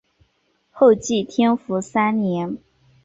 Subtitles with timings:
[0.71, 2.57] 后晋天福三年。